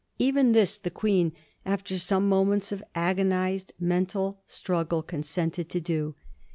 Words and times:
Even 0.17 0.53
this 0.53 0.79
the 0.79 0.89
Queen, 0.89 1.31
after 1.63 1.99
some 1.99 2.27
moments 2.27 2.71
of 2.71 2.81
ago 2.95 3.21
nized 3.23 3.69
mental 3.79 4.41
struggle, 4.47 5.03
consented 5.03 5.69
to 5.69 5.79
do. 5.79 6.15